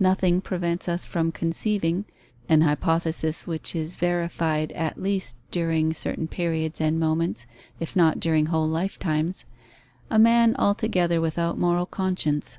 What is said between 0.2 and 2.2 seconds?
prevents us from conceiving